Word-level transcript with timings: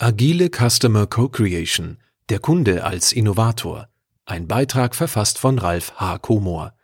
Agile 0.00 0.48
Customer 0.48 1.08
Co-Creation– 1.08 1.98
Der 2.28 2.38
Kunde 2.38 2.84
als 2.84 3.12
Innovator. 3.12 3.88
Ein 4.26 4.46
Beitrag 4.46 4.94
verfasst 4.94 5.40
von 5.40 5.58
Ralf 5.58 5.92
H. 5.96 6.18
Komor. 6.18 6.76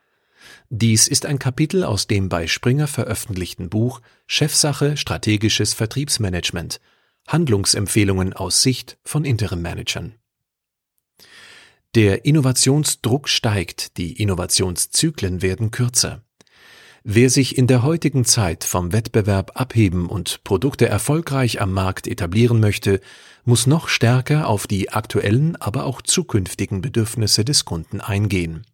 Dies 0.68 1.06
ist 1.06 1.24
ein 1.24 1.38
Kapitel 1.38 1.84
aus 1.84 2.08
dem 2.08 2.28
bei 2.28 2.48
Springer 2.48 2.88
veröffentlichten 2.88 3.70
Buch 3.70 4.00
Chefsache 4.26 4.96
Strategisches 4.96 5.74
Vertriebsmanagement– 5.74 6.80
Handlungsempfehlungen 7.28 8.32
aus 8.32 8.62
Sicht 8.62 8.98
von 9.04 9.24
Interim-Managern. 9.24 10.16
Der 11.94 12.24
Innovationsdruck 12.24 13.28
steigt, 13.28 13.96
die 13.96 14.20
Innovationszyklen 14.20 15.40
werden 15.40 15.70
kürzer. 15.70 16.23
Wer 17.06 17.28
sich 17.28 17.58
in 17.58 17.66
der 17.66 17.82
heutigen 17.82 18.24
Zeit 18.24 18.64
vom 18.64 18.94
Wettbewerb 18.94 19.60
abheben 19.60 20.08
und 20.08 20.42
Produkte 20.42 20.88
erfolgreich 20.88 21.60
am 21.60 21.70
Markt 21.70 22.06
etablieren 22.06 22.60
möchte, 22.60 22.98
muss 23.44 23.66
noch 23.66 23.88
stärker 23.88 24.48
auf 24.48 24.66
die 24.66 24.88
aktuellen, 24.88 25.54
aber 25.56 25.84
auch 25.84 26.00
zukünftigen 26.00 26.80
Bedürfnisse 26.80 27.44
des 27.44 27.66
Kunden 27.66 28.00
eingehen. 28.00 28.64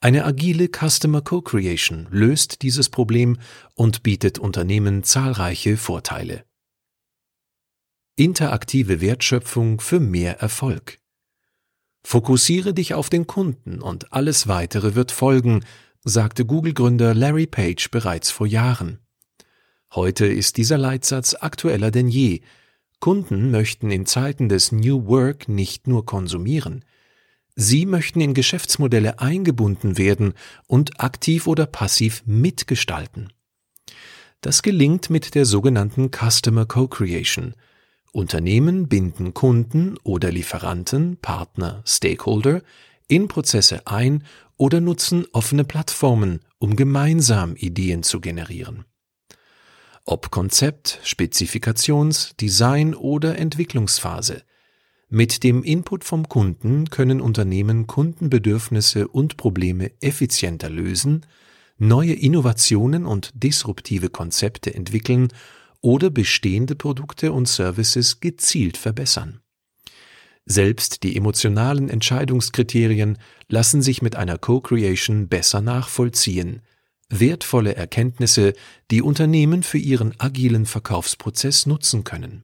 Eine 0.00 0.24
agile 0.24 0.70
Customer 0.70 1.20
Co-Creation 1.20 2.08
löst 2.10 2.62
dieses 2.62 2.88
Problem 2.88 3.38
und 3.74 4.02
bietet 4.02 4.38
Unternehmen 4.38 5.02
zahlreiche 5.02 5.76
Vorteile. 5.76 6.46
Interaktive 8.16 9.02
Wertschöpfung 9.02 9.80
für 9.80 10.00
mehr 10.00 10.40
Erfolg. 10.40 10.96
Fokussiere 12.02 12.72
dich 12.72 12.94
auf 12.94 13.10
den 13.10 13.26
Kunden 13.26 13.82
und 13.82 14.10
alles 14.14 14.48
weitere 14.48 14.94
wird 14.94 15.12
folgen, 15.12 15.66
sagte 16.04 16.46
Google-Gründer 16.46 17.14
Larry 17.14 17.46
Page 17.46 17.90
bereits 17.90 18.30
vor 18.30 18.46
Jahren. 18.46 18.98
Heute 19.94 20.26
ist 20.26 20.56
dieser 20.56 20.78
Leitsatz 20.78 21.34
aktueller 21.34 21.90
denn 21.90 22.08
je. 22.08 22.40
Kunden 23.00 23.50
möchten 23.50 23.90
in 23.90 24.06
Zeiten 24.06 24.48
des 24.48 24.72
New 24.72 25.06
Work 25.06 25.48
nicht 25.48 25.86
nur 25.86 26.06
konsumieren. 26.06 26.84
Sie 27.56 27.86
möchten 27.86 28.20
in 28.20 28.34
Geschäftsmodelle 28.34 29.18
eingebunden 29.18 29.98
werden 29.98 30.34
und 30.66 31.00
aktiv 31.00 31.46
oder 31.46 31.66
passiv 31.66 32.22
mitgestalten. 32.24 33.32
Das 34.40 34.62
gelingt 34.62 35.10
mit 35.10 35.34
der 35.34 35.44
sogenannten 35.44 36.10
Customer 36.10 36.64
Co-Creation. 36.64 37.54
Unternehmen 38.12 38.88
binden 38.88 39.34
Kunden 39.34 39.98
oder 40.02 40.32
Lieferanten, 40.32 41.18
Partner, 41.18 41.82
Stakeholder 41.86 42.62
in 43.10 43.28
Prozesse 43.28 43.86
ein 43.86 44.24
oder 44.56 44.80
nutzen 44.80 45.26
offene 45.32 45.64
Plattformen, 45.64 46.40
um 46.58 46.76
gemeinsam 46.76 47.56
Ideen 47.56 48.02
zu 48.02 48.20
generieren. 48.20 48.84
Ob 50.04 50.30
Konzept, 50.30 51.00
Spezifikations-, 51.04 52.36
Design- 52.36 52.94
oder 52.94 53.38
Entwicklungsphase. 53.38 54.42
Mit 55.08 55.42
dem 55.42 55.64
Input 55.64 56.04
vom 56.04 56.28
Kunden 56.28 56.88
können 56.90 57.20
Unternehmen 57.20 57.86
Kundenbedürfnisse 57.86 59.08
und 59.08 59.36
Probleme 59.36 59.90
effizienter 60.00 60.70
lösen, 60.70 61.26
neue 61.78 62.12
Innovationen 62.12 63.06
und 63.06 63.32
disruptive 63.34 64.08
Konzepte 64.08 64.72
entwickeln 64.72 65.28
oder 65.80 66.10
bestehende 66.10 66.76
Produkte 66.76 67.32
und 67.32 67.48
Services 67.48 68.20
gezielt 68.20 68.76
verbessern. 68.76 69.40
Selbst 70.46 71.02
die 71.02 71.16
emotionalen 71.16 71.88
Entscheidungskriterien 71.88 73.18
lassen 73.48 73.82
sich 73.82 74.02
mit 74.02 74.16
einer 74.16 74.38
Co-Creation 74.38 75.28
besser 75.28 75.60
nachvollziehen. 75.60 76.62
Wertvolle 77.08 77.74
Erkenntnisse, 77.74 78.54
die 78.90 79.02
Unternehmen 79.02 79.62
für 79.62 79.78
ihren 79.78 80.18
agilen 80.18 80.66
Verkaufsprozess 80.66 81.66
nutzen 81.66 82.04
können. 82.04 82.42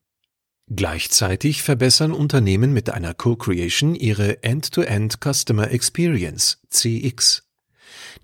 Gleichzeitig 0.69 1.62
verbessern 1.62 2.12
Unternehmen 2.12 2.72
mit 2.72 2.91
einer 2.91 3.14
Co-Creation 3.14 3.94
ihre 3.94 4.42
End-to-End 4.42 5.14
-End 5.14 5.33
Customer 5.33 5.70
Experience 5.70 6.58
CX. 6.70 7.44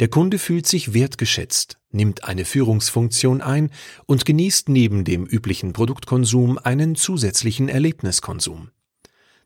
Der 0.01 0.09
Kunde 0.09 0.39
fühlt 0.39 0.67
sich 0.67 0.93
wertgeschätzt, 0.93 1.79
nimmt 1.93 2.25
eine 2.25 2.45
Führungsfunktion 2.45 3.41
ein 3.41 3.71
und 4.07 4.25
genießt 4.25 4.69
neben 4.69 5.05
dem 5.05 5.25
üblichen 5.25 5.73
Produktkonsum 5.73 6.59
einen 6.59 6.97
zusätzlichen 6.97 7.69
Erlebniskonsum. 7.69 8.71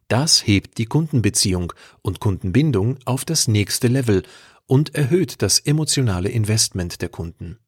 Das 0.09 0.47
hebt 0.47 0.79
die 0.79 0.87
Kundenbeziehung 0.87 1.73
und 2.03 2.21
Kundenbindung 2.21 2.99
auf 3.05 3.25
das 3.25 3.49
nächste 3.49 3.89
Level 3.89 4.23
und 4.67 4.95
erhöht 4.95 5.43
das 5.43 5.59
emotionale 5.59 6.29
Investment 6.29 7.03
der 7.03 7.09
Kunden. 7.09 7.59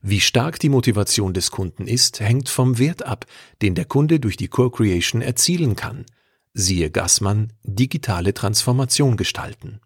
Wie 0.00 0.20
stark 0.20 0.58
die 0.58 0.68
Motivation 0.68 1.32
des 1.32 1.50
Kunden 1.50 1.86
ist, 1.86 2.20
hängt 2.20 2.48
vom 2.48 2.78
Wert 2.78 3.04
ab, 3.04 3.26
den 3.62 3.74
der 3.74 3.86
Kunde 3.86 4.20
durch 4.20 4.36
die 4.36 4.48
Co-Creation 4.48 5.22
erzielen 5.22 5.76
kann. 5.76 6.04
Siehe 6.52 6.90
Gassmann, 6.90 7.52
digitale 7.62 8.34
Transformation 8.34 9.16
gestalten. 9.16 9.80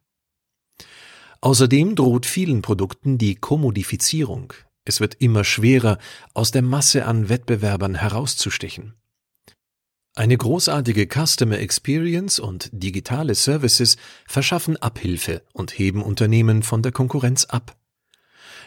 Außerdem 1.40 1.94
droht 1.94 2.26
vielen 2.26 2.62
Produkten 2.62 3.16
die 3.16 3.36
Kommodifizierung. 3.36 4.52
Es 4.84 5.00
wird 5.00 5.14
immer 5.20 5.44
schwerer, 5.44 5.98
aus 6.34 6.50
der 6.50 6.62
Masse 6.62 7.06
an 7.06 7.28
Wettbewerbern 7.28 7.94
herauszustechen. 7.94 8.94
Eine 10.18 10.36
großartige 10.36 11.06
Customer 11.06 11.60
Experience 11.60 12.40
und 12.40 12.70
digitale 12.72 13.36
Services 13.36 13.96
verschaffen 14.26 14.76
Abhilfe 14.76 15.42
und 15.52 15.78
heben 15.78 16.02
Unternehmen 16.02 16.64
von 16.64 16.82
der 16.82 16.90
Konkurrenz 16.90 17.44
ab. 17.44 17.76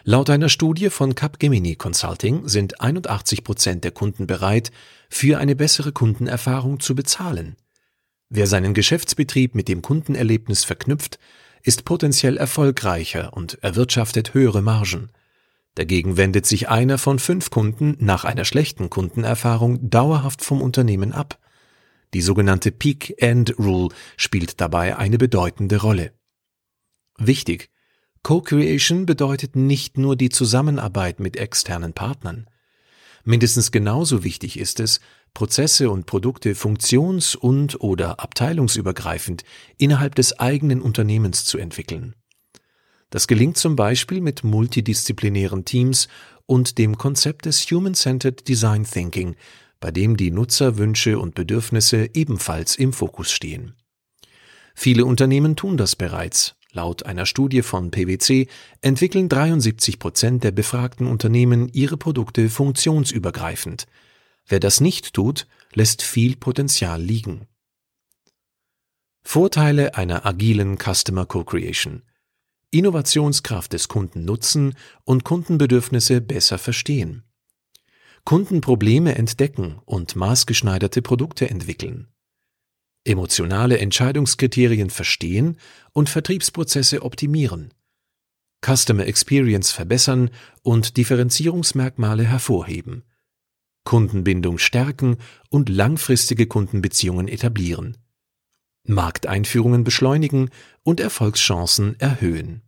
Laut 0.05 0.29
einer 0.29 0.47
Studie 0.47 0.89
von 0.89 1.13
Capgemini 1.13 1.75
Consulting 1.75 2.47
sind 2.47 2.79
81 2.79 3.43
Prozent 3.43 3.83
der 3.83 3.91
Kunden 3.91 4.27
bereit, 4.27 4.71
für 5.09 5.39
eine 5.39 5.57
bessere 5.57 5.91
Kundenerfahrung 5.91 6.79
zu 6.79 6.95
bezahlen. 6.95 7.57
Wer 8.29 8.47
seinen 8.47 8.73
Geschäftsbetrieb 8.73 9.53
mit 9.53 9.67
dem 9.67 9.81
Kundenerlebnis 9.81 10.63
verknüpft, 10.63 11.19
ist 11.63 11.83
potenziell 11.83 12.37
erfolgreicher 12.37 13.33
und 13.33 13.61
erwirtschaftet 13.61 14.33
höhere 14.33 14.61
Margen. 14.61 15.09
Dagegen 15.75 16.17
wendet 16.17 16.45
sich 16.45 16.69
einer 16.69 16.97
von 16.97 17.17
fünf 17.19 17.49
Kunden 17.49 17.95
nach 17.99 18.25
einer 18.25 18.45
schlechten 18.45 18.89
Kundenerfahrung 18.89 19.89
dauerhaft 19.89 20.43
vom 20.43 20.61
Unternehmen 20.61 21.13
ab. 21.13 21.39
Die 22.13 22.21
sogenannte 22.21 22.71
Peak-End-Rule 22.71 23.89
spielt 24.17 24.59
dabei 24.59 24.97
eine 24.97 25.17
bedeutende 25.17 25.81
Rolle. 25.81 26.11
Wichtig, 27.17 27.69
Co-Creation 28.23 29.05
bedeutet 29.05 29.55
nicht 29.55 29.97
nur 29.97 30.15
die 30.15 30.29
Zusammenarbeit 30.29 31.19
mit 31.19 31.37
externen 31.37 31.93
Partnern. 31.93 32.47
Mindestens 33.23 33.71
genauso 33.71 34.23
wichtig 34.23 34.59
ist 34.59 34.79
es, 34.79 34.99
Prozesse 35.33 35.89
und 35.89 36.05
Produkte 36.05 36.53
funktions- 36.53 37.35
und 37.35 37.79
oder 37.79 38.19
abteilungsübergreifend 38.19 39.43
innerhalb 39.77 40.15
des 40.15 40.39
eigenen 40.39 40.81
Unternehmens 40.81 41.45
zu 41.45 41.57
entwickeln. 41.57 42.15
Das 43.11 43.27
gelingt 43.27 43.57
zum 43.57 43.75
Beispiel 43.75 44.21
mit 44.21 44.43
multidisziplinären 44.43 45.65
Teams 45.65 46.07
und 46.45 46.77
dem 46.77 46.97
Konzept 46.97 47.45
des 47.45 47.61
Human-Centered 47.69 48.47
Design 48.47 48.85
Thinking, 48.85 49.35
bei 49.81 49.91
dem 49.91 50.15
die 50.15 50.31
Nutzerwünsche 50.31 51.19
und 51.19 51.35
Bedürfnisse 51.35 52.09
ebenfalls 52.13 52.77
im 52.77 52.93
Fokus 52.93 53.29
stehen. 53.31 53.73
Viele 54.73 55.05
Unternehmen 55.05 55.57
tun 55.57 55.75
das 55.75 55.95
bereits. 55.95 56.55
Laut 56.71 57.05
einer 57.05 57.25
Studie 57.25 57.63
von 57.63 57.91
PwC 57.91 58.47
entwickeln 58.79 59.27
73 59.27 59.99
Prozent 59.99 60.45
der 60.45 60.51
befragten 60.51 61.05
Unternehmen 61.05 61.67
ihre 61.73 61.97
Produkte 61.97 62.49
funktionsübergreifend. 62.49 63.87
Wer 64.47 64.61
das 64.61 64.79
nicht 64.79 65.13
tut, 65.13 65.47
lässt 65.73 66.01
viel 66.01 66.37
Potenzial 66.37 67.01
liegen. 67.01 67.47
Vorteile 69.21 69.95
einer 69.95 70.25
agilen 70.25 70.77
Customer 70.77 71.25
Co-Creation. 71.25 72.03
Innovationskraft 72.71 73.73
des 73.73 73.87
Kunden 73.89 74.23
nutzen 74.25 74.75
und 75.03 75.23
Kundenbedürfnisse 75.23 76.21
besser 76.21 76.57
verstehen. 76.57 77.23
Kundenprobleme 78.23 79.15
entdecken 79.15 79.79
und 79.85 80.15
maßgeschneiderte 80.15 81.01
Produkte 81.01 81.49
entwickeln. 81.49 82.07
Emotionale 83.03 83.79
Entscheidungskriterien 83.79 84.89
verstehen 84.89 85.57
und 85.91 86.09
Vertriebsprozesse 86.09 87.01
optimieren. 87.01 87.73
Customer 88.63 89.07
Experience 89.07 89.71
verbessern 89.71 90.29
und 90.61 90.97
Differenzierungsmerkmale 90.97 92.23
hervorheben. 92.23 93.03
Kundenbindung 93.83 94.59
stärken 94.59 95.17
und 95.49 95.67
langfristige 95.67 96.45
Kundenbeziehungen 96.45 97.27
etablieren. 97.27 97.97
Markteinführungen 98.83 99.83
beschleunigen 99.83 100.49
und 100.83 100.99
Erfolgschancen 100.99 101.99
erhöhen. 101.99 102.61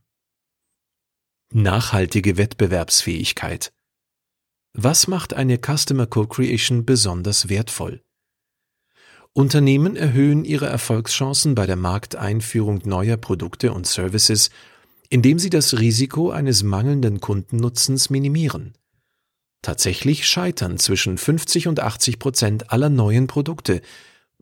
Nachhaltige 1.51 2.38
Wettbewerbsfähigkeit. 2.38 3.74
Was 4.74 5.07
macht 5.07 5.33
eine 5.33 5.60
Customer 5.60 6.07
Co-Creation 6.07 6.86
besonders 6.86 7.50
wertvoll? 7.50 8.01
Unternehmen 9.33 9.95
erhöhen 9.95 10.45
ihre 10.45 10.68
Erfolgschancen 10.68 11.56
bei 11.56 11.65
der 11.65 11.75
Markteinführung 11.75 12.81
neuer 12.86 13.18
Produkte 13.18 13.71
und 13.71 13.88
Services, 13.88 14.51
indem 15.10 15.39
sie 15.39 15.50
das 15.50 15.80
Risiko 15.80 16.31
eines 16.31 16.63
mangelnden 16.63 17.19
Kundennutzens 17.19 18.10
minimieren. 18.10 18.74
Tatsächlich 19.63 20.27
scheitern 20.27 20.77
zwischen 20.77 21.18
50 21.18 21.68
und 21.68 21.80
80 21.80 22.19
Prozent 22.19 22.71
aller 22.71 22.89
neuen 22.89 23.27
Produkte, 23.27 23.81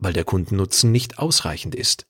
weil 0.02 0.12
der 0.12 0.24
Kundennutzen 0.24 0.90
nicht 0.90 1.18
ausreichend 1.18 1.74
ist. 1.74 2.06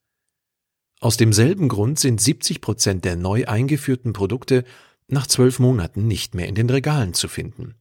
Aus 1.00 1.16
demselben 1.16 1.68
Grund 1.68 1.98
sind 1.98 2.20
70 2.20 2.60
Prozent 2.60 3.04
der 3.04 3.16
neu 3.16 3.44
eingeführten 3.46 4.12
Produkte 4.12 4.64
nach 5.08 5.26
zwölf 5.26 5.58
Monaten 5.58 6.06
nicht 6.06 6.34
mehr 6.34 6.46
in 6.46 6.54
den 6.54 6.70
Regalen 6.70 7.12
zu 7.12 7.28
finden. 7.28 7.74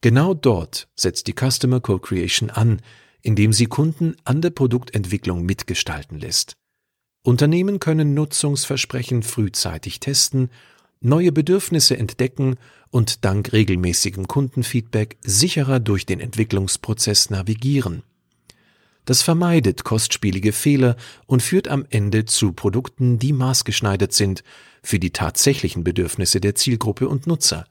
Genau 0.00 0.34
dort 0.34 0.88
setzt 0.94 1.26
die 1.26 1.34
Customer 1.34 1.80
Co-Creation 1.80 2.50
an, 2.50 2.80
indem 3.22 3.52
sie 3.52 3.66
Kunden 3.66 4.16
an 4.24 4.42
der 4.42 4.50
Produktentwicklung 4.50 5.44
mitgestalten 5.44 6.18
lässt. 6.18 6.56
Unternehmen 7.22 7.80
können 7.80 8.12
Nutzungsversprechen 8.12 9.22
frühzeitig 9.22 9.98
testen, 9.98 10.50
neue 11.00 11.32
Bedürfnisse 11.32 11.96
entdecken 11.96 12.56
und 12.90 13.24
dank 13.24 13.52
regelmäßigem 13.52 14.28
Kundenfeedback 14.28 15.16
sicherer 15.22 15.80
durch 15.80 16.04
den 16.04 16.20
Entwicklungsprozess 16.20 17.30
navigieren. 17.30 18.02
Das 19.04 19.22
vermeidet 19.22 19.84
kostspielige 19.84 20.52
Fehler 20.52 20.96
und 21.26 21.42
führt 21.42 21.68
am 21.68 21.84
Ende 21.90 22.24
zu 22.24 22.52
Produkten, 22.52 23.18
die 23.18 23.32
maßgeschneidert 23.32 24.12
sind 24.12 24.42
für 24.82 24.98
die 24.98 25.10
tatsächlichen 25.10 25.84
Bedürfnisse 25.84 26.40
der 26.40 26.54
Zielgruppe 26.54 27.08
und 27.08 27.26
Nutzer, 27.26 27.66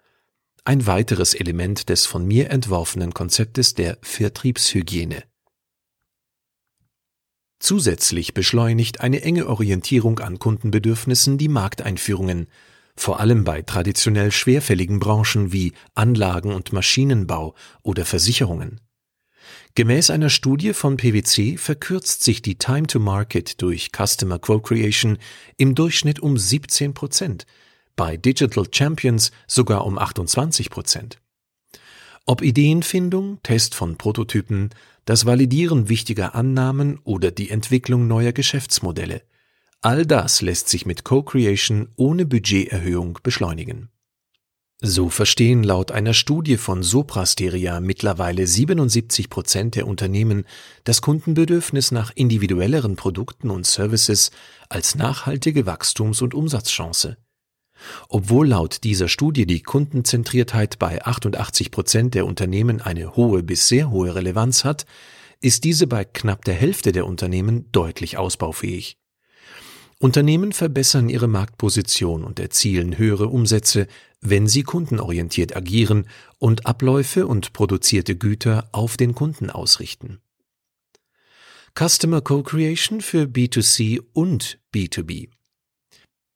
ein 0.63 0.85
weiteres 0.85 1.33
Element 1.33 1.89
des 1.89 2.05
von 2.05 2.25
mir 2.25 2.49
entworfenen 2.49 3.13
Konzeptes 3.13 3.73
der 3.73 3.97
Vertriebshygiene. 4.01 5.23
Zusätzlich 7.59 8.33
beschleunigt 8.33 9.01
eine 9.01 9.21
enge 9.21 9.47
Orientierung 9.47 10.19
an 10.19 10.37
Kundenbedürfnissen 10.37 11.37
die 11.37 11.47
Markteinführungen, 11.47 12.47
vor 12.95 13.19
allem 13.19 13.43
bei 13.43 13.61
traditionell 13.61 14.31
schwerfälligen 14.31 14.99
Branchen 14.99 15.51
wie 15.51 15.73
Anlagen- 15.95 16.53
und 16.53 16.73
Maschinenbau 16.73 17.55
oder 17.81 18.05
Versicherungen. 18.05 18.81
Gemäß 19.75 20.09
einer 20.09 20.29
Studie 20.29 20.73
von 20.73 20.97
PwC 20.97 21.57
verkürzt 21.57 22.23
sich 22.23 22.41
die 22.41 22.57
Time 22.57 22.87
to 22.87 22.99
Market 22.99 23.61
durch 23.61 23.89
Customer 23.91 24.39
Co-Creation 24.39 25.17
im 25.57 25.75
Durchschnitt 25.75 26.19
um 26.19 26.37
17 26.37 26.93
Prozent, 26.93 27.45
bei 27.95 28.17
Digital 28.17 28.65
Champions 28.71 29.31
sogar 29.47 29.85
um 29.85 29.97
28 29.97 30.69
Prozent. 30.69 31.19
Ob 32.25 32.41
Ideenfindung, 32.41 33.39
Test 33.43 33.75
von 33.75 33.97
Prototypen, 33.97 34.69
das 35.05 35.25
Validieren 35.25 35.89
wichtiger 35.89 36.35
Annahmen 36.35 36.99
oder 37.03 37.31
die 37.31 37.49
Entwicklung 37.49 38.07
neuer 38.07 38.31
Geschäftsmodelle, 38.31 39.23
all 39.81 40.05
das 40.05 40.41
lässt 40.41 40.69
sich 40.69 40.85
mit 40.85 41.03
Co-Creation 41.03 41.89
ohne 41.97 42.25
Budgeterhöhung 42.25 43.19
beschleunigen. 43.21 43.89
So 44.85 45.07
verstehen 45.07 45.63
laut 45.63 45.93
einer 45.93 46.13
Studie 46.13 46.57
von 46.57 46.83
Soprasteria 46.83 47.79
mittlerweile 47.79 48.45
77 48.45 49.29
Prozent 49.29 49.75
der 49.75 49.87
Unternehmen 49.87 50.43
das 50.83 51.01
Kundenbedürfnis 51.01 51.91
nach 51.91 52.11
individuelleren 52.13 52.97
Produkten 52.97 53.49
und 53.49 53.65
Services 53.65 54.31
als 54.67 54.95
nachhaltige 54.95 55.65
Wachstums- 55.65 56.21
und 56.21 56.33
Umsatzchance. 56.33 57.15
Obwohl 58.09 58.49
laut 58.49 58.83
dieser 58.83 59.07
Studie 59.07 59.45
die 59.45 59.61
Kundenzentriertheit 59.61 60.79
bei 60.79 61.01
88 61.01 61.71
Prozent 61.71 62.13
der 62.13 62.25
Unternehmen 62.25 62.81
eine 62.81 63.15
hohe 63.15 63.41
bis 63.41 63.69
sehr 63.69 63.89
hohe 63.89 64.13
Relevanz 64.13 64.65
hat, 64.65 64.85
ist 65.39 65.63
diese 65.63 65.87
bei 65.87 66.03
knapp 66.03 66.43
der 66.43 66.55
Hälfte 66.55 66.91
der 66.91 67.05
Unternehmen 67.05 67.71
deutlich 67.71 68.17
ausbaufähig. 68.17 68.97
Unternehmen 70.03 70.51
verbessern 70.51 71.07
ihre 71.07 71.29
Marktposition 71.29 72.25
und 72.25 72.37
erzielen 72.37 72.97
höhere 72.97 73.27
Umsätze, 73.27 73.87
wenn 74.19 74.47
sie 74.49 74.63
kundenorientiert 74.63 75.55
agieren 75.55 76.07
und 76.39 76.65
Abläufe 76.65 77.25
und 77.25 77.53
produzierte 77.53 78.17
Güter 78.17 78.67
auf 78.73 78.97
den 78.97 79.15
Kunden 79.15 79.49
ausrichten. 79.49 80.19
Customer 81.79 82.19
Co-Creation 82.19 82.99
für 82.99 83.27
B2C 83.27 84.01
und 84.11 84.59
B2B 84.75 85.29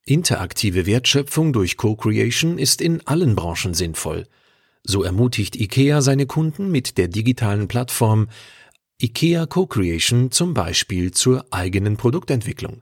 Interaktive 0.05 0.85
Wertschöpfung 0.85 1.51
durch 1.51 1.75
Co-Creation 1.75 2.59
ist 2.59 2.79
in 2.79 3.05
allen 3.05 3.35
Branchen 3.35 3.73
sinnvoll. 3.73 4.27
So 4.83 5.03
ermutigt 5.03 5.57
IKEA 5.57 6.01
seine 6.01 6.25
Kunden 6.25 6.71
mit 6.71 6.97
der 6.97 7.09
digitalen 7.09 7.67
Plattform 7.67 8.29
IKEA 9.01 9.45
Co-Creation 9.45 10.31
zum 10.31 10.53
Beispiel 10.53 11.11
zur 11.11 11.45
eigenen 11.51 11.97
Produktentwicklung. 11.97 12.81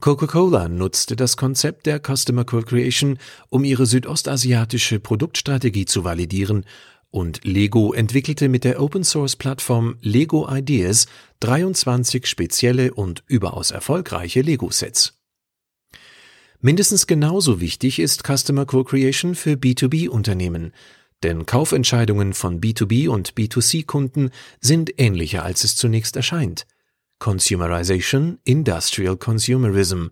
Coca-Cola 0.00 0.68
nutzte 0.68 1.16
das 1.16 1.36
Konzept 1.36 1.86
der 1.86 2.00
Customer 2.00 2.44
Co-Creation, 2.44 3.18
um 3.48 3.64
ihre 3.64 3.86
südostasiatische 3.86 5.00
Produktstrategie 5.00 5.86
zu 5.86 6.04
validieren 6.04 6.64
und 7.14 7.44
Lego 7.44 7.92
entwickelte 7.92 8.48
mit 8.48 8.64
der 8.64 8.82
Open-Source-Plattform 8.82 9.98
Lego 10.00 10.48
Ideas 10.50 11.06
23 11.40 12.26
spezielle 12.26 12.92
und 12.92 13.22
überaus 13.28 13.70
erfolgreiche 13.70 14.40
Lego-Sets. 14.40 15.14
Mindestens 16.60 17.06
genauso 17.06 17.60
wichtig 17.60 18.00
ist 18.00 18.24
Customer 18.26 18.66
Co-Creation 18.66 19.36
für 19.36 19.52
B2B-Unternehmen, 19.52 20.72
denn 21.22 21.46
Kaufentscheidungen 21.46 22.32
von 22.32 22.60
B2B 22.60 23.08
und 23.08 23.34
B2C-Kunden 23.34 24.30
sind 24.60 24.98
ähnlicher, 24.98 25.44
als 25.44 25.62
es 25.62 25.76
zunächst 25.76 26.16
erscheint. 26.16 26.66
Consumerization, 27.18 28.38
Industrial 28.44 29.16
Consumerism. 29.16 30.08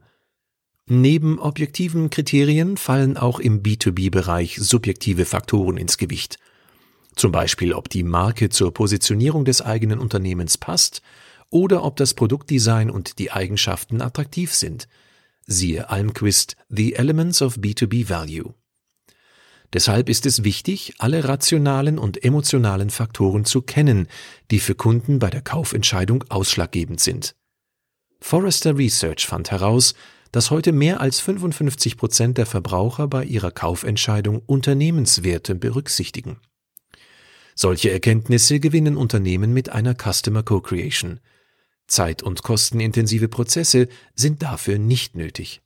Neben 0.86 1.38
objektiven 1.38 2.10
Kriterien 2.10 2.76
fallen 2.76 3.16
auch 3.16 3.38
im 3.38 3.62
B2B-Bereich 3.62 4.58
subjektive 4.60 5.24
Faktoren 5.24 5.76
ins 5.76 5.98
Gewicht. 5.98 6.38
Zum 7.14 7.32
Beispiel, 7.32 7.72
ob 7.74 7.88
die 7.88 8.02
Marke 8.02 8.48
zur 8.48 8.72
Positionierung 8.72 9.44
des 9.44 9.62
eigenen 9.62 9.98
Unternehmens 9.98 10.58
passt 10.58 11.02
oder 11.50 11.84
ob 11.84 11.96
das 11.96 12.14
Produktdesign 12.14 12.90
und 12.90 13.18
die 13.18 13.30
Eigenschaften 13.30 14.00
attraktiv 14.00 14.54
sind– 14.54 14.88
Siehe 15.46 15.90
Almquist 15.90 16.56
The 16.68 16.94
Elements 16.94 17.42
of 17.42 17.56
B2B 17.56 18.08
Value. 18.08 18.54
Deshalb 19.72 20.08
ist 20.08 20.26
es 20.26 20.44
wichtig, 20.44 20.94
alle 20.98 21.24
rationalen 21.24 21.98
und 21.98 22.22
emotionalen 22.22 22.90
Faktoren 22.90 23.44
zu 23.44 23.62
kennen, 23.62 24.06
die 24.50 24.60
für 24.60 24.74
Kunden 24.74 25.18
bei 25.18 25.30
der 25.30 25.40
Kaufentscheidung 25.40 26.24
ausschlaggebend 26.28 27.00
sind. 27.00 27.34
Forrester 28.20 28.76
Research 28.76 29.26
fand 29.26 29.50
heraus, 29.50 29.94
dass 30.30 30.50
heute 30.50 30.72
mehr 30.72 31.00
als 31.00 31.20
55 31.20 31.96
Prozent 31.96 32.38
der 32.38 32.46
Verbraucher 32.46 33.08
bei 33.08 33.24
ihrer 33.24 33.50
Kaufentscheidung 33.50 34.42
Unternehmenswerte 34.46 35.54
berücksichtigen. 35.54 36.38
Solche 37.54 37.90
Erkenntnisse 37.90 38.60
gewinnen 38.60 38.96
Unternehmen 38.96 39.52
mit 39.52 39.70
einer 39.70 39.94
Customer 39.94 40.42
Co-Creation– 40.42 41.20
Zeit- 41.92 42.22
und 42.22 42.42
kostenintensive 42.42 43.28
Prozesse 43.28 43.88
sind 44.14 44.42
dafür 44.42 44.78
nicht 44.78 45.14
nötig. 45.14 45.60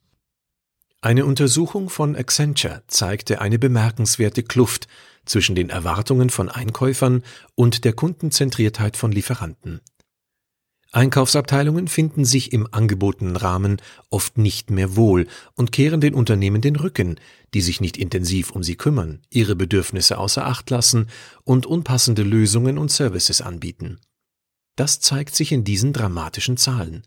Eine 1.01 1.25
Untersuchung 1.25 1.89
von 1.89 2.15
Accenture 2.15 2.83
zeigte 2.87 3.39
eine 3.39 3.59
bemerkenswerte 3.59 4.41
Kluft 4.41 4.87
zwischen 5.25 5.55
den 5.55 5.69
Erwartungen 5.69 6.29
von 6.29 6.49
Einkäufern 6.49 7.23
und 7.53 7.85
der 7.85 7.93
Kundenzentriertheit 7.93 8.97
von 8.97 9.11
Lieferanten. 9.11 9.81
Einkaufsabteilungen 10.91 11.87
finden 11.87 12.25
sich 12.25 12.53
im 12.53 12.67
angebotenen 12.71 13.35
Rahmen 13.35 13.77
oft 14.09 14.37
nicht 14.37 14.71
mehr 14.71 14.95
wohl 14.95 15.27
und 15.53 15.71
kehren 15.71 16.01
den 16.01 16.15
Unternehmen 16.15 16.61
den 16.61 16.77
Rücken, 16.77 17.19
die 17.53 17.61
sich 17.61 17.81
nicht 17.81 17.97
intensiv 17.97 18.51
um 18.51 18.63
sie 18.63 18.77
kümmern, 18.77 19.21
ihre 19.29 19.55
Bedürfnisse 19.55 20.17
außer 20.17 20.45
Acht 20.45 20.69
lassen 20.69 21.07
und 21.43 21.65
unpassende 21.65 22.23
Lösungen 22.23 22.77
und 22.77 22.89
Services 22.89 23.41
anbieten. 23.41 23.99
Das 24.75 24.99
zeigt 24.99 25.35
sich 25.35 25.51
in 25.51 25.63
diesen 25.63 25.91
dramatischen 25.93 26.57
Zahlen. 26.57 27.03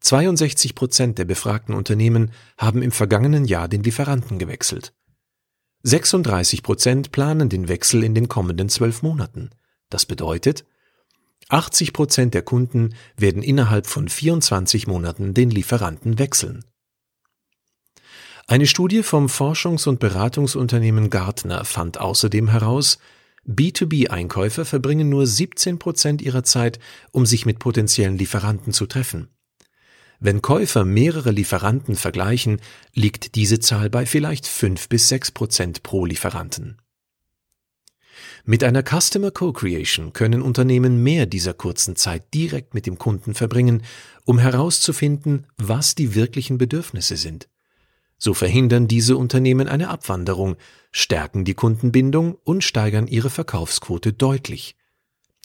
62 0.00 0.74
Prozent 0.74 1.18
der 1.18 1.24
befragten 1.24 1.74
Unternehmen 1.74 2.32
haben 2.56 2.82
im 2.82 2.90
vergangenen 2.90 3.44
Jahr 3.44 3.68
den 3.68 3.82
Lieferanten 3.82 4.38
gewechselt. 4.38 4.92
36 5.82 6.62
Prozent 6.62 7.12
planen 7.12 7.48
den 7.48 7.68
Wechsel 7.68 8.04
in 8.04 8.14
den 8.14 8.28
kommenden 8.28 8.68
zwölf 8.68 9.02
Monaten. 9.02 9.50
Das 9.88 10.06
bedeutet, 10.06 10.64
80 11.48 11.92
Prozent 11.92 12.34
der 12.34 12.42
Kunden 12.42 12.94
werden 13.16 13.42
innerhalb 13.42 13.86
von 13.86 14.08
24 14.08 14.86
Monaten 14.86 15.34
den 15.34 15.50
Lieferanten 15.50 16.18
wechseln. 16.18 16.64
Eine 18.46 18.66
Studie 18.66 19.02
vom 19.02 19.26
Forschungs- 19.26 19.88
und 19.88 20.00
Beratungsunternehmen 20.00 21.08
Gartner 21.08 21.64
fand 21.64 21.98
außerdem 21.98 22.48
heraus, 22.48 22.98
B2B-Einkäufer 23.46 24.64
verbringen 24.64 25.08
nur 25.08 25.26
17 25.26 25.78
Prozent 25.78 26.20
ihrer 26.20 26.44
Zeit, 26.44 26.78
um 27.10 27.26
sich 27.26 27.46
mit 27.46 27.58
potenziellen 27.58 28.18
Lieferanten 28.18 28.72
zu 28.72 28.86
treffen. 28.86 29.28
Wenn 30.22 30.42
Käufer 30.42 30.84
mehrere 30.84 31.30
Lieferanten 31.30 31.96
vergleichen, 31.96 32.60
liegt 32.92 33.36
diese 33.36 33.58
Zahl 33.58 33.88
bei 33.88 34.04
vielleicht 34.04 34.46
5 34.46 34.90
bis 34.90 35.08
6 35.08 35.30
Prozent 35.30 35.82
pro 35.82 36.04
Lieferanten. 36.04 36.76
Mit 38.44 38.62
einer 38.62 38.82
Customer 38.82 39.30
Co-Creation 39.30 40.12
können 40.12 40.42
Unternehmen 40.42 41.02
mehr 41.02 41.24
dieser 41.24 41.54
kurzen 41.54 41.96
Zeit 41.96 42.34
direkt 42.34 42.74
mit 42.74 42.84
dem 42.84 42.98
Kunden 42.98 43.32
verbringen, 43.32 43.82
um 44.26 44.38
herauszufinden, 44.38 45.46
was 45.56 45.94
die 45.94 46.14
wirklichen 46.14 46.58
Bedürfnisse 46.58 47.16
sind. 47.16 47.48
So 48.18 48.34
verhindern 48.34 48.88
diese 48.88 49.16
Unternehmen 49.16 49.68
eine 49.68 49.88
Abwanderung, 49.88 50.56
stärken 50.92 51.46
die 51.46 51.54
Kundenbindung 51.54 52.34
und 52.44 52.62
steigern 52.62 53.06
ihre 53.06 53.30
Verkaufsquote 53.30 54.12
deutlich. 54.12 54.76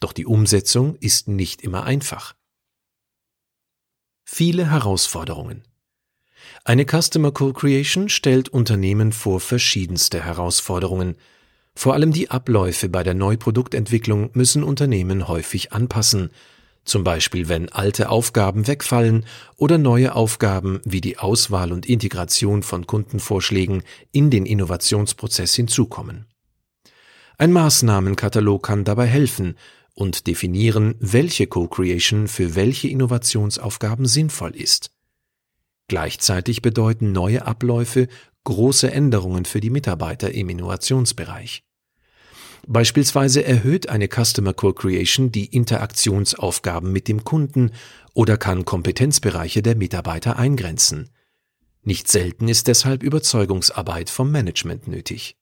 Doch 0.02 0.12
die 0.12 0.26
Umsetzung 0.26 0.98
ist 0.98 1.30
nicht 1.30 1.62
immer 1.62 1.84
einfach. 1.84 2.35
Viele 4.28 4.72
Herausforderungen. 4.72 5.62
Eine 6.64 6.86
Customer 6.86 7.32
Co-Creation 7.32 8.10
stellt 8.10 8.50
Unternehmen 8.50 9.12
vor 9.12 9.40
verschiedenste 9.40 10.26
Herausforderungen. 10.26 11.16
Vor 11.76 11.94
allem 11.94 12.12
die 12.12 12.32
Abläufe 12.32 12.90
bei 12.90 13.04
der 13.04 13.14
Neuproduktentwicklung 13.14 14.32
müssen 14.34 14.64
Unternehmen 14.64 15.28
häufig 15.28 15.74
anpassen, 15.74 16.32
zum 16.86 17.04
Beispiel 17.04 17.50
wenn 17.50 17.70
alte 17.70 18.10
Aufgaben 18.10 18.66
wegfallen 18.66 19.26
oder 19.58 19.78
neue 19.78 20.16
Aufgaben 20.16 20.82
wie 20.86 21.02
die 21.02 21.20
Auswahl 21.20 21.72
und 21.72 21.86
Integration 21.86 22.64
von 22.64 22.88
Kundenvorschlägen 22.88 23.84
in 24.12 24.32
den 24.32 24.48
Innovationsprozess 24.48 25.54
hinzukommen. 25.54 26.26
Ein 27.38 27.52
Maßnahmenkatalog 27.52 28.64
kann 28.64 28.86
dabei 28.86 29.06
helfen 29.06 29.56
und 29.96 30.28
definieren, 30.28 30.96
welche 31.00 31.48
Co-Creation 31.48 32.28
für 32.28 32.56
welche 32.56 32.90
Innovationsaufgaben 32.90 34.06
sinnvoll 34.06 34.56
ist. 34.56 34.92
Gleichzeitig 35.88 36.62
bedeuten 36.62 37.12
neue 37.12 37.46
Abläufe 37.46 38.08
große 38.44 38.92
Änderungen 38.92 39.46
für 39.46 39.60
die 39.60 39.70
Mitarbeiter 39.70 40.32
im 40.32 40.50
Innovationsbereich. 40.50 41.64
Beispielsweise 42.68 43.44
erhöht 43.44 43.90
eine 43.90 44.08
Customer 44.08 44.54
Co-Creation 44.54 45.32
die 45.32 45.46
Interaktionsaufgaben 45.46 46.92
mit 46.92 47.08
dem 47.08 47.24
Kunden 47.24 47.72
oder 48.14 48.38
kann 48.38 48.66
Kompetenzbereiche 48.66 49.62
der 49.62 49.76
Mitarbeiter 49.76 50.38
eingrenzen. 50.38 51.10
Nicht 51.84 52.08
selten 52.08 52.48
ist 52.48 52.68
deshalb 52.68 53.04
Überzeugungsarbeit 53.04 54.10
vom 54.10 54.32
Management 54.32 54.88
nötig. 54.88 55.38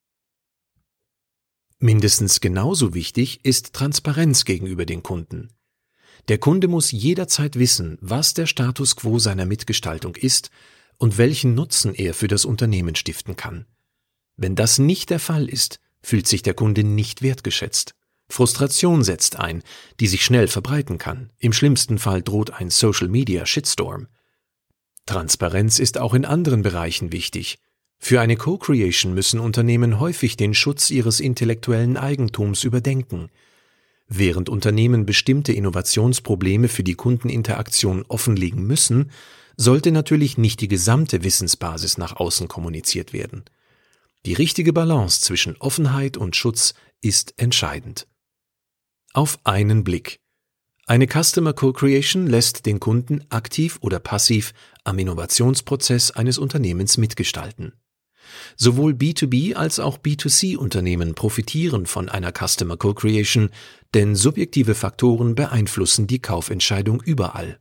Mindestens 1.84 2.40
genauso 2.40 2.94
wichtig 2.94 3.44
ist 3.44 3.74
Transparenz 3.74 4.46
gegenüber 4.46 4.86
den 4.86 5.04
Kunden. 5.04 5.50
Der 6.30 6.38
Kunde 6.38 6.70
muss 6.70 6.94
jederzeit 6.94 7.60
wissen, 7.60 7.98
was 8.00 8.34
der 8.34 8.46
Status 8.46 8.96
quo 8.96 9.20
seiner 9.20 9.46
Mitgestaltung 9.46 10.16
ist 10.16 10.50
und 10.98 11.18
welchen 11.18 11.56
Nutzen 11.56 11.94
er 11.94 12.14
für 12.14 12.30
das 12.30 12.46
Unternehmen 12.46 12.96
stiften 12.96 13.36
kann. 13.36 13.66
Wenn 14.38 14.56
das 14.56 14.80
nicht 14.80 15.10
der 15.10 15.20
Fall 15.20 15.50
ist, 15.50 15.82
fühlt 16.02 16.26
sich 16.26 16.42
der 16.42 16.54
Kunde 16.54 16.86
nicht 16.86 17.22
wertgeschätzt. 17.22 17.96
Frustration 18.30 19.04
setzt 19.04 19.36
ein, 19.36 19.62
die 20.00 20.08
sich 20.08 20.24
schnell 20.24 20.48
verbreiten 20.48 20.98
kann. 20.98 21.34
Im 21.38 21.52
schlimmsten 21.52 22.00
Fall 22.00 22.22
droht 22.22 22.52
ein 22.52 22.70
Social 22.70 23.10
Media 23.10 23.46
Shitstorm. 23.46 24.08
Transparenz 25.06 25.80
ist 25.80 25.98
auch 25.98 26.14
in 26.14 26.24
anderen 26.24 26.62
Bereichen 26.62 27.12
wichtig. 27.12 27.60
Für 28.06 28.20
eine 28.20 28.36
Co-Creation 28.36 29.14
müssen 29.14 29.40
Unternehmen 29.40 29.98
häufig 29.98 30.36
den 30.36 30.54
Schutz 30.54 30.90
ihres 30.90 31.22
intellektuellen 31.22 31.96
Eigentums 31.96 32.66
überdenken. 32.66 33.30
Während 34.10 34.50
Unternehmen 34.50 35.06
bestimmte 35.06 35.54
Innovationsprobleme 35.54 36.68
für 36.68 36.84
die 36.84 36.96
Kundeninteraktion 36.96 38.04
offenlegen 38.10 38.68
müssen, 38.68 39.10
sollte 39.56 39.94
natürlich 39.94 40.38
nicht 40.38 40.60
die 40.60 40.68
gesamte 40.68 41.24
Wissensbasis 41.24 41.98
nach 41.98 42.18
außen 42.18 42.50
kommuniziert 42.50 43.14
werden. 43.14 43.46
Die 44.26 44.34
richtige 44.34 44.74
Balance 44.74 45.22
zwischen 45.22 45.56
Offenheit 45.56 46.18
und 46.18 46.36
Schutz 46.36 46.74
ist 47.00 47.34
entscheidend. 47.38 48.06
Auf 49.14 49.40
einen 49.46 49.86
Blick. 49.86 50.20
Eine 50.88 51.08
Customer 51.08 51.54
Co-Creation 51.54 52.28
lässt 52.28 52.66
den 52.66 52.82
Kunden 52.82 53.24
aktiv 53.30 53.78
oder 53.80 54.00
passiv 54.00 54.54
am 54.84 55.00
Innovationsprozess 55.00 56.12
eines 56.12 56.38
Unternehmens 56.38 56.98
mitgestalten. 56.98 57.72
Sowohl 58.56 58.94
B2B 58.94 59.56
als 59.56 59.80
auch 59.80 59.98
B2C 59.98 60.58
Unternehmen 60.58 61.16
profitieren 61.16 61.86
von 61.86 62.10
einer 62.10 62.32
Customer 62.32 62.78
Co-Creation, 62.78 63.50
denn 63.94 64.16
subjektive 64.16 64.76
Faktoren 64.76 65.36
beeinflussen 65.36 66.08
die 66.08 66.20
Kaufentscheidung 66.20 67.02
überall. 67.02 67.60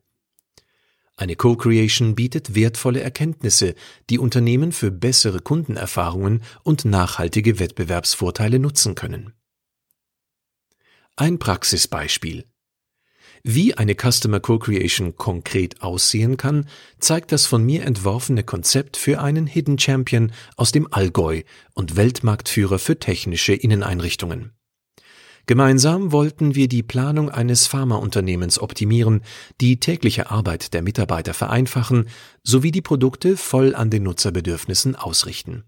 Eine 1.17 1.37
Co-Creation 1.37 2.15
bietet 2.15 2.55
wertvolle 2.55 3.01
Erkenntnisse, 3.01 3.75
die 4.11 4.19
Unternehmen 4.19 4.73
für 4.73 4.91
bessere 4.91 5.41
Kundenerfahrungen 5.41 6.43
und 6.63 6.85
nachhaltige 6.85 7.59
Wettbewerbsvorteile 7.59 8.59
nutzen 8.59 8.95
können. 8.95 9.33
Ein 11.17 11.39
Praxisbeispiel. 11.39 12.47
Wie 13.45 13.75
eine 13.75 13.97
Customer 13.97 14.39
Co-Creation 14.39 15.17
konkret 15.17 15.83
aussehen 15.83 16.37
kann, 16.37 16.69
zeigt 17.01 17.33
das 17.33 17.45
von 17.45 17.65
mir 17.65 17.85
entworfene 17.85 18.45
Konzept 18.45 18.97
für 18.97 19.21
einen 19.21 19.49
Hidden 19.49 19.81
Champion 19.81 20.31
aus 20.57 20.71
dem 20.71 20.87
Allgäu 20.93 21.43
und 21.75 21.97
Weltmarktführer 21.97 22.79
für 22.79 23.01
technische 23.01 23.53
Inneneinrichtungen. 23.53 24.53
Gemeinsam 25.47 26.13
wollten 26.13 26.55
wir 26.55 26.69
die 26.69 26.85
Planung 26.85 27.31
eines 27.31 27.67
Pharmaunternehmens 27.67 28.61
optimieren, 28.61 29.23
die 29.61 29.81
tägliche 29.81 30.31
Arbeit 30.31 30.73
der 30.73 30.83
Mitarbeiter 30.83 31.35
vereinfachen 31.35 32.09
sowie 32.45 32.71
die 32.71 32.81
Produkte 32.81 33.37
voll 33.37 33.75
an 33.75 33.91
den 33.91 34.05
Nutzerbedürfnissen 34.05 34.95
ausrichten. 34.95 35.65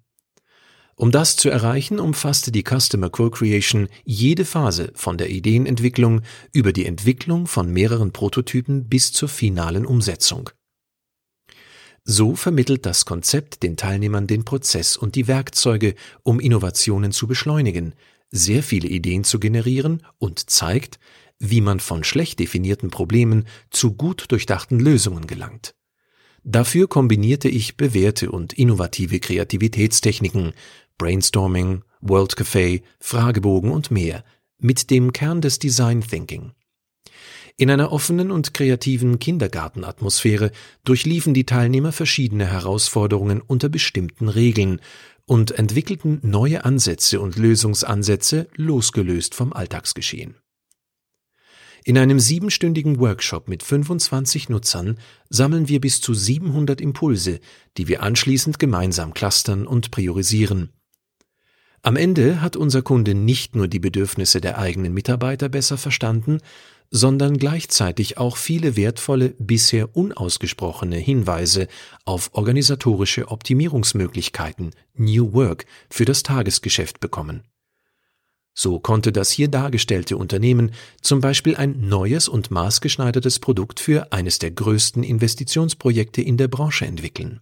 Um 0.97 1.11
das 1.11 1.37
zu 1.37 1.49
erreichen, 1.51 1.99
umfasste 1.99 2.53
die 2.53 2.63
Customer 2.63 3.11
Co-Creation 3.11 3.89
jede 4.05 4.45
Phase 4.45 4.93
von 4.95 5.19
der 5.19 5.31
Ideenentwicklung 5.31 6.23
über 6.53 6.73
die 6.73 6.87
Entwicklung 6.87 7.47
von 7.47 7.73
mehreren 7.73 8.13
Prototypen 8.13 8.89
bis 8.89 9.13
zur 9.13 9.29
finalen 9.29 9.87
Umsetzung. 9.87 10.51
So 12.05 12.37
vermittelt 12.37 12.87
das 12.87 13.07
Konzept 13.07 13.63
den 13.63 13.77
Teilnehmern 13.77 14.27
den 14.27 14.45
Prozess 14.45 14.97
und 14.97 15.15
die 15.15 15.27
Werkzeuge, 15.27 15.95
um 16.23 16.39
Innovationen 16.39 17.13
zu 17.13 17.27
beschleunigen, 17.27 17.95
sehr 18.31 18.63
viele 18.63 18.89
Ideen 18.89 19.25
zu 19.25 19.41
generieren 19.41 20.03
und 20.19 20.51
zeigt, 20.51 20.99
wie 21.39 21.61
man 21.61 21.81
von 21.81 22.05
schlecht 22.05 22.39
definierten 22.39 22.91
Problemen 22.91 23.47
zu 23.71 23.95
gut 23.95 24.27
durchdachten 24.29 24.79
Lösungen 24.79 25.27
gelangt. 25.27 25.75
Dafür 26.47 26.89
kombinierte 26.89 27.49
ich 27.49 27.79
bewährte 27.79 28.31
und 28.31 28.53
innovative 28.53 29.19
Kreativitätstechniken, 29.19 30.53
Brainstorming, 30.99 31.83
World 32.01 32.35
Café, 32.35 32.83
Fragebogen 33.01 33.71
und 33.71 33.91
mehr, 33.91 34.25
mit 34.59 34.91
dem 34.91 35.13
Kern 35.13 35.41
des 35.41 35.59
Design 35.59 36.01
Thinking. 36.01 36.53
In 37.57 37.71
einer 37.71 37.93
offenen 37.93 38.33
und 38.33 38.53
kreativen 38.53 39.21
Kindergartenatmosphäre 39.21 40.51
durchliefen 40.85 41.35
die 41.35 41.47
Teilnehmer 41.47 41.93
verschiedene 41.93 42.47
Herausforderungen 42.47 43.41
unter 43.41 43.69
bestimmten 43.69 44.29
Regeln 44.29 44.81
und 45.27 45.53
entwickelten 45.53 46.19
neue 46.23 46.65
Ansätze 46.65 47.21
und 47.21 47.37
Lösungsansätze 47.37 48.49
losgelöst 48.57 49.35
vom 49.35 49.53
Alltagsgeschehen. 49.53 50.37
In 51.85 51.99
einem 51.99 52.19
siebenstündigen 52.19 52.99
Workshop 52.99 53.47
mit 53.47 53.63
25 53.63 54.49
Nutzern 54.49 54.99
sammeln 55.29 55.69
wir 55.69 55.81
bis 55.81 56.01
zu 56.01 56.15
700 56.15 56.81
Impulse, 56.81 57.41
die 57.77 57.89
wir 57.89 58.03
anschließend 58.03 58.59
gemeinsam 58.59 59.13
clustern 59.13 59.67
und 59.67 59.91
priorisieren. 59.91 60.71
Am 61.87 61.97
Ende 61.97 62.41
hat 62.41 62.57
unser 62.57 62.81
Kunde 62.81 63.15
nicht 63.15 63.55
nur 63.55 63.69
die 63.69 63.79
Bedürfnisse 63.79 64.41
der 64.41 64.57
eigenen 64.57 64.95
Mitarbeiter 64.95 65.51
besser 65.51 65.77
verstanden, 65.77 66.39
sondern 66.91 67.37
gleichzeitig 67.37 68.17
auch 68.17 68.39
viele 68.39 68.75
wertvolle, 68.75 69.35
bisher 69.39 69.95
unausgesprochene 69.95 70.97
Hinweise 70.97 71.69
auf 72.07 72.31
organisatorische 72.33 73.29
Optimierungsmöglichkeiten 73.29 74.71
New 74.95 75.35
Work 75.35 75.67
für 75.91 76.07
das 76.07 76.23
Tagesgeschäft 76.23 77.01
bekommen. 77.01 77.43
So 78.55 78.81
konnte 78.81 79.13
das 79.13 79.31
hier 79.31 79.49
dargestellte 79.49 80.17
Unternehmen 80.17 80.71
zum 81.03 81.21
Beispiel 81.21 81.55
ein 81.55 81.87
neues 81.87 82.29
und 82.29 82.51
maßgeschneidertes 82.51 83.41
Produkt 83.41 83.79
für 83.79 84.11
eines 84.11 84.39
der 84.39 84.53
größten 84.53 85.03
Investitionsprojekte 85.03 86.23
in 86.23 86.39
der 86.39 86.49
Branche 86.49 86.87
entwickeln. 86.87 87.41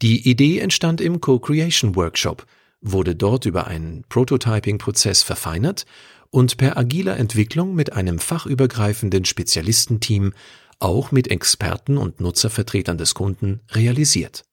Die 0.00 0.30
Idee 0.30 0.60
entstand 0.60 1.00
im 1.00 1.20
Co-Creation 1.20 1.96
Workshop, 1.96 2.46
wurde 2.92 3.14
dort 3.14 3.46
über 3.46 3.66
einen 3.66 4.04
Prototyping-Prozess 4.08 5.22
verfeinert 5.22 5.86
und 6.30 6.56
per 6.56 6.76
agiler 6.76 7.16
Entwicklung 7.16 7.74
mit 7.74 7.92
einem 7.92 8.18
fachübergreifenden 8.18 9.24
Spezialistenteam 9.24 10.32
auch 10.78 11.10
mit 11.10 11.28
Experten 11.28 11.96
und 11.96 12.20
Nutzervertretern 12.20 12.98
des 12.98 13.14
Kunden 13.14 13.60
realisiert. 13.70 14.44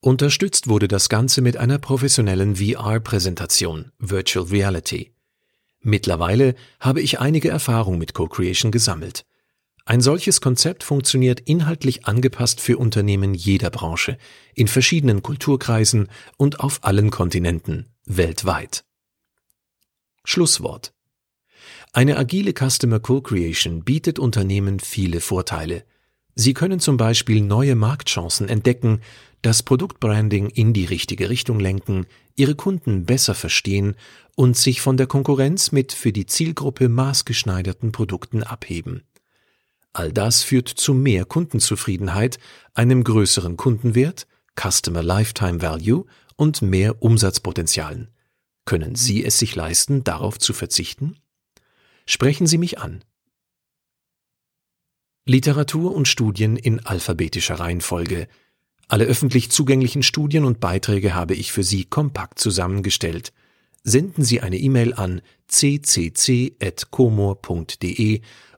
Unterstützt 0.00 0.68
wurde 0.68 0.88
das 0.88 1.08
Ganze 1.08 1.42
mit 1.42 1.56
einer 1.56 1.78
professionellen 1.78 2.56
VR-Präsentation, 2.56 3.92
Virtual 3.98 4.46
Reality. 4.46 5.12
Mittlerweile 5.80 6.54
habe 6.78 7.00
ich 7.00 7.20
einige 7.20 7.48
Erfahrung 7.48 7.98
mit 7.98 8.14
Co-Creation 8.14 8.70
gesammelt. 8.70 9.24
Ein 9.90 10.02
solches 10.02 10.40
Konzept 10.40 10.84
funktioniert 10.84 11.40
inhaltlich 11.40 12.06
angepasst 12.06 12.60
für 12.60 12.78
Unternehmen 12.78 13.34
jeder 13.34 13.70
Branche, 13.70 14.18
in 14.54 14.68
verschiedenen 14.68 15.20
Kulturkreisen 15.20 16.06
und 16.36 16.60
auf 16.60 16.84
allen 16.84 17.10
Kontinenten, 17.10 17.86
weltweit. 18.06 18.84
Schlusswort. 20.22 20.94
Eine 21.92 22.18
agile 22.18 22.52
Customer 22.52 23.00
Co-Creation 23.00 23.82
bietet 23.82 24.20
Unternehmen 24.20 24.78
viele 24.78 25.20
Vorteile. 25.20 25.82
Sie 26.36 26.54
können 26.54 26.78
zum 26.78 26.96
Beispiel 26.96 27.40
neue 27.40 27.74
Marktchancen 27.74 28.48
entdecken, 28.48 29.00
das 29.42 29.64
Produktbranding 29.64 30.50
in 30.50 30.72
die 30.72 30.84
richtige 30.84 31.28
Richtung 31.30 31.58
lenken, 31.58 32.06
ihre 32.36 32.54
Kunden 32.54 33.06
besser 33.06 33.34
verstehen 33.34 33.96
und 34.36 34.56
sich 34.56 34.82
von 34.82 34.96
der 34.96 35.08
Konkurrenz 35.08 35.72
mit 35.72 35.92
für 35.92 36.12
die 36.12 36.26
Zielgruppe 36.26 36.88
maßgeschneiderten 36.88 37.90
Produkten 37.90 38.44
abheben. 38.44 39.02
All 39.92 40.12
das 40.12 40.42
führt 40.42 40.68
zu 40.68 40.94
mehr 40.94 41.24
Kundenzufriedenheit, 41.24 42.38
einem 42.74 43.02
größeren 43.02 43.56
Kundenwert, 43.56 44.26
Customer 44.58 45.02
Lifetime 45.02 45.62
Value 45.62 46.06
und 46.36 46.62
mehr 46.62 47.02
Umsatzpotenzialen. 47.02 48.08
Können 48.64 48.94
Sie 48.94 49.24
es 49.24 49.38
sich 49.38 49.56
leisten, 49.56 50.04
darauf 50.04 50.38
zu 50.38 50.52
verzichten? 50.52 51.16
Sprechen 52.06 52.46
Sie 52.46 52.58
mich 52.58 52.78
an. 52.78 53.02
Literatur 55.26 55.94
und 55.94 56.08
Studien 56.08 56.56
in 56.56 56.80
alphabetischer 56.80 57.56
Reihenfolge. 57.60 58.26
Alle 58.88 59.04
öffentlich 59.04 59.50
zugänglichen 59.50 60.02
Studien 60.02 60.44
und 60.44 60.60
Beiträge 60.60 61.14
habe 61.14 61.34
ich 61.34 61.52
für 61.52 61.62
Sie 61.62 61.84
kompakt 61.84 62.38
zusammengestellt. 62.38 63.32
Senden 63.82 64.24
Sie 64.24 64.40
eine 64.40 64.58
E-Mail 64.58 64.94
an 64.94 65.22
ccc.comor.de 65.46 66.60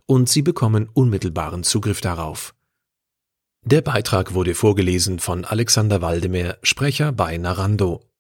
und 0.07 0.29
Sie 0.29 0.43
bekommen 0.43 0.89
unmittelbaren 0.93 1.65
Zugriff 1.65 2.01
darauf. 2.01 2.55
Der 3.65 3.81
Beitrag 3.81 4.35
wurde 4.35 4.55
vorgelesen 4.55 5.21
von 5.21 5.45
Alexander 5.45 6.03
Waldemar, 6.03 6.57
Sprecher 6.63 7.13
bei 7.13 7.39
Narando. 7.39 8.05